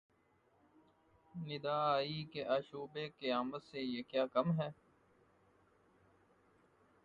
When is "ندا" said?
1.35-1.75